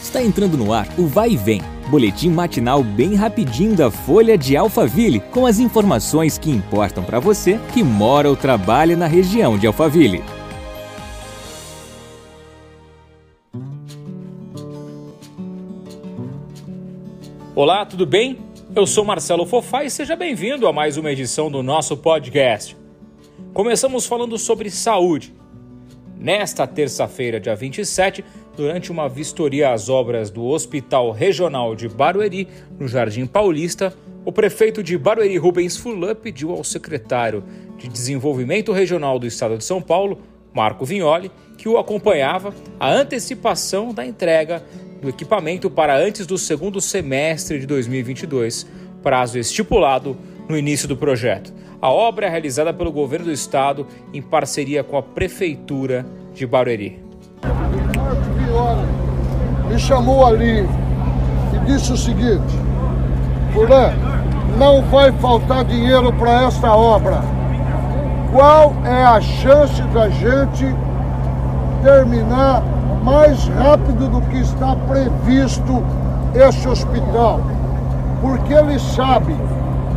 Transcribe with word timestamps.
Está 0.00 0.22
entrando 0.22 0.56
no 0.56 0.72
ar 0.72 0.88
o 0.98 1.06
Vai 1.06 1.32
e 1.32 1.36
Vem, 1.36 1.60
boletim 1.90 2.30
matinal 2.30 2.82
bem 2.82 3.14
rapidinho 3.14 3.76
da 3.76 3.90
Folha 3.90 4.36
de 4.36 4.56
Alphaville, 4.56 5.20
com 5.20 5.44
as 5.44 5.58
informações 5.58 6.38
que 6.38 6.50
importam 6.50 7.04
para 7.04 7.20
você 7.20 7.60
que 7.72 7.82
mora 7.82 8.28
ou 8.28 8.34
trabalha 8.34 8.96
na 8.96 9.06
região 9.06 9.58
de 9.58 9.66
Alphaville. 9.66 10.24
Olá, 17.54 17.84
tudo 17.84 18.06
bem? 18.06 18.38
Eu 18.74 18.86
sou 18.86 19.04
Marcelo 19.04 19.44
Fofá 19.44 19.84
e 19.84 19.90
seja 19.90 20.16
bem-vindo 20.16 20.66
a 20.66 20.72
mais 20.72 20.96
uma 20.96 21.12
edição 21.12 21.50
do 21.50 21.62
nosso 21.62 21.94
podcast. 21.96 22.74
Começamos 23.52 24.06
falando 24.06 24.38
sobre 24.38 24.70
saúde. 24.70 25.39
Nesta 26.20 26.66
terça-feira, 26.66 27.40
dia 27.40 27.56
27, 27.56 28.22
durante 28.54 28.92
uma 28.92 29.08
vistoria 29.08 29.72
às 29.72 29.88
obras 29.88 30.28
do 30.28 30.44
Hospital 30.44 31.12
Regional 31.12 31.74
de 31.74 31.88
Barueri, 31.88 32.46
no 32.78 32.86
Jardim 32.86 33.24
Paulista, 33.24 33.94
o 34.22 34.30
prefeito 34.30 34.82
de 34.82 34.98
Barueri, 34.98 35.38
Rubens 35.38 35.78
Furlan, 35.78 36.14
pediu 36.14 36.50
ao 36.50 36.62
secretário 36.62 37.42
de 37.78 37.88
Desenvolvimento 37.88 38.70
Regional 38.70 39.18
do 39.18 39.26
Estado 39.26 39.56
de 39.56 39.64
São 39.64 39.80
Paulo, 39.80 40.20
Marco 40.52 40.84
Vignoli, 40.84 41.30
que 41.56 41.70
o 41.70 41.78
acompanhava, 41.78 42.54
a 42.78 42.92
antecipação 42.92 43.94
da 43.94 44.04
entrega 44.04 44.62
do 45.00 45.08
equipamento 45.08 45.70
para 45.70 45.96
antes 45.96 46.26
do 46.26 46.36
segundo 46.36 46.82
semestre 46.82 47.58
de 47.58 47.66
2022, 47.66 48.66
prazo 49.02 49.38
estipulado 49.38 50.18
no 50.50 50.58
início 50.58 50.88
do 50.88 50.96
projeto. 50.96 51.52
A 51.80 51.90
obra 51.90 52.26
é 52.26 52.28
realizada 52.28 52.74
pelo 52.74 52.92
governo 52.92 53.26
do 53.26 53.32
estado 53.32 53.86
em 54.12 54.20
parceria 54.20 54.82
com 54.82 54.98
a 54.98 55.02
prefeitura 55.02 56.04
de 56.34 56.46
Barueri. 56.46 57.02
Me 59.70 59.78
chamou 59.78 60.26
ali 60.26 60.66
e 61.54 61.58
disse 61.66 61.92
o 61.92 61.96
seguinte: 61.96 62.54
Fulano, 63.52 64.10
não 64.58 64.82
vai 64.82 65.12
faltar 65.12 65.64
dinheiro 65.64 66.12
para 66.14 66.42
esta 66.42 66.74
obra. 66.74 67.22
Qual 68.32 68.74
é 68.84 69.04
a 69.04 69.20
chance 69.20 69.80
da 69.94 70.08
gente 70.08 70.66
terminar 71.82 72.62
mais 73.02 73.46
rápido 73.48 74.08
do 74.08 74.20
que 74.28 74.38
está 74.38 74.76
previsto 74.76 75.82
esse 76.34 76.68
hospital? 76.68 77.40
Porque 78.20 78.52
ele 78.52 78.78
sabe, 78.78 79.34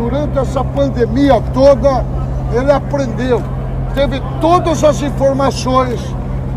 durante 0.00 0.38
essa 0.38 0.64
pandemia 0.64 1.40
toda, 1.52 2.02
ele 2.54 2.72
aprendeu, 2.72 3.42
teve 3.94 4.20
todas 4.40 4.82
as 4.82 5.02
informações 5.02 6.00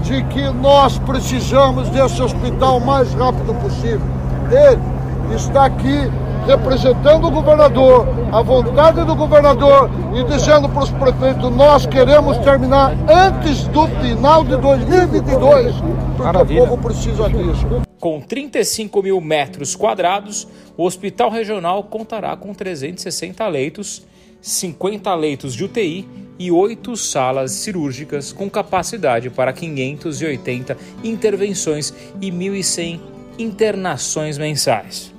de 0.02 0.24
que 0.26 0.50
nós 0.50 0.98
precisamos 1.00 1.90
desse 1.90 2.22
hospital 2.22 2.78
o 2.78 2.86
mais 2.86 3.14
rápido 3.14 3.54
possível. 3.56 4.02
Ele 4.50 5.36
está 5.36 5.66
aqui 5.66 6.10
representando 6.48 7.28
o 7.28 7.32
governador, 7.32 8.08
a 8.32 8.42
vontade 8.42 9.04
do 9.04 9.16
governador 9.16 9.90
e 10.14 10.24
dizendo 10.24 10.70
para 10.70 10.84
os 10.84 10.92
prefeitos: 10.92 11.50
nós 11.54 11.86
queremos 11.86 12.38
terminar 12.40 12.94
antes 13.10 13.68
do 13.68 13.88
final 13.88 14.44
de 14.46 14.56
2022, 14.56 15.76
porque 16.16 16.24
Maravilha. 16.24 16.64
o 16.64 16.68
povo 16.68 16.82
precisa 16.82 17.30
disso. 17.30 17.93
Com 18.04 18.20
35 18.20 19.02
mil 19.02 19.22
metros 19.22 19.78
quadrados, 19.78 20.46
o 20.76 20.84
Hospital 20.84 21.30
Regional 21.30 21.86
contará 21.86 22.36
com 22.36 22.54
360 22.54 23.48
leitos, 23.48 24.06
50 24.42 25.16
leitos 25.16 25.56
de 25.56 25.64
UTI 25.64 26.06
e 26.38 26.52
oito 26.52 26.98
salas 26.98 27.52
cirúrgicas 27.52 28.34
com 28.34 28.50
capacidade 28.50 29.30
para 29.30 29.54
580 29.54 30.78
intervenções 31.02 31.94
e 32.20 32.30
1.100 32.30 33.00
internações 33.40 34.38
mensais. 34.38 35.14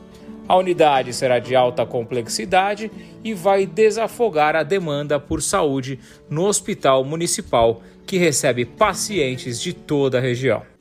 A 0.47 0.55
unidade 0.55 1.15
será 1.15 1.39
de 1.39 1.57
alta 1.57 1.87
complexidade 1.87 2.93
e 3.25 3.33
vai 3.33 3.65
desafogar 3.65 4.55
a 4.55 4.63
demanda 4.63 5.19
por 5.19 5.41
saúde 5.41 5.99
no 6.29 6.45
Hospital 6.45 7.03
Municipal, 7.03 7.81
que 8.07 8.19
recebe 8.19 8.67
pacientes 8.67 9.59
de 9.59 9.73
toda 9.73 10.19
a 10.19 10.21
região. 10.21 10.74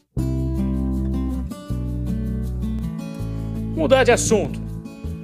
Mudar 3.84 4.06
de 4.06 4.14
assunto. 4.14 4.62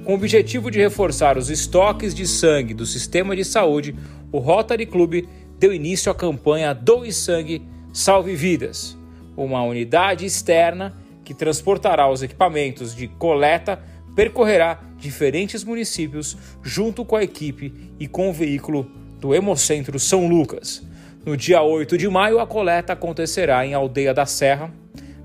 Com 0.04 0.12
o 0.12 0.14
objetivo 0.16 0.70
de 0.70 0.78
reforçar 0.78 1.38
os 1.38 1.48
estoques 1.48 2.14
de 2.14 2.26
sangue 2.26 2.74
do 2.74 2.84
sistema 2.84 3.34
de 3.34 3.42
saúde, 3.42 3.96
o 4.30 4.38
Rotary 4.38 4.84
Club 4.84 5.26
deu 5.58 5.72
início 5.72 6.12
à 6.12 6.14
campanha 6.14 6.74
Doe 6.74 7.10
Sangue, 7.10 7.66
Salve 7.90 8.36
Vidas, 8.36 8.98
uma 9.34 9.62
unidade 9.62 10.26
externa 10.26 10.94
que 11.24 11.32
transportará 11.32 12.10
os 12.10 12.22
equipamentos 12.22 12.94
de 12.94 13.08
coleta, 13.08 13.82
percorrerá 14.14 14.78
diferentes 14.98 15.64
municípios 15.64 16.36
junto 16.62 17.02
com 17.02 17.16
a 17.16 17.22
equipe 17.22 17.72
e 17.98 18.06
com 18.06 18.28
o 18.28 18.32
veículo 18.34 18.90
do 19.18 19.34
Hemocentro 19.34 19.98
São 19.98 20.28
Lucas. 20.28 20.86
No 21.24 21.34
dia 21.34 21.62
8 21.62 21.96
de 21.96 22.06
maio, 22.10 22.38
a 22.38 22.46
coleta 22.46 22.92
acontecerá 22.92 23.64
em 23.64 23.72
Aldeia 23.72 24.12
da 24.12 24.26
Serra, 24.26 24.70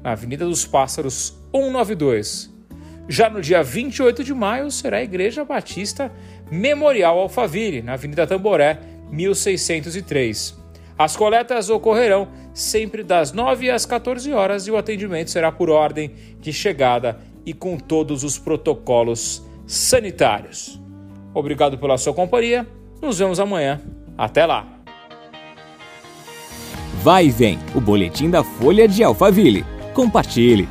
na 0.01 0.13
Avenida 0.13 0.45
dos 0.45 0.65
Pássaros 0.65 1.37
192. 1.53 2.54
Já 3.07 3.29
no 3.29 3.41
dia 3.41 3.61
28 3.61 4.23
de 4.23 4.33
maio, 4.33 4.71
será 4.71 4.97
a 4.97 5.03
Igreja 5.03 5.45
Batista 5.45 6.11
Memorial 6.49 7.19
Alphaville, 7.19 7.81
na 7.81 7.93
Avenida 7.93 8.25
Tamboré, 8.25 8.79
1603. 9.11 10.57
As 10.97 11.15
coletas 11.15 11.69
ocorrerão 11.69 12.27
sempre 12.53 13.03
das 13.03 13.31
9 13.31 13.69
às 13.69 13.85
14 13.85 14.31
horas 14.31 14.65
e 14.65 14.71
o 14.71 14.77
atendimento 14.77 15.29
será 15.29 15.51
por 15.51 15.69
ordem 15.69 16.11
de 16.39 16.53
chegada 16.53 17.19
e 17.45 17.53
com 17.53 17.77
todos 17.77 18.23
os 18.23 18.39
protocolos 18.39 19.45
sanitários. 19.67 20.81
Obrigado 21.33 21.77
pela 21.77 21.97
sua 21.97 22.13
companhia. 22.13 22.65
Nos 23.01 23.19
vemos 23.19 23.39
amanhã. 23.39 23.81
Até 24.17 24.45
lá. 24.45 24.65
Vai 27.03 27.29
vem 27.29 27.59
o 27.75 27.81
boletim 27.81 28.29
da 28.29 28.43
Folha 28.43 28.87
de 28.87 29.03
Alphaville. 29.03 29.65
Compartilhe. 29.93 30.67